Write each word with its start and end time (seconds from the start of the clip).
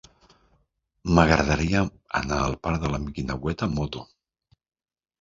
M'agradaria 1.17 1.85
anar 2.23 2.41
al 2.47 2.59
parc 2.67 2.83
de 2.87 2.93
la 2.97 3.03
Guineueta 3.07 3.71
amb 3.71 3.81
moto. 3.83 4.07